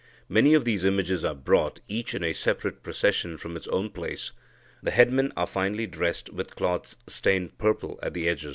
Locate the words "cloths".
6.55-6.95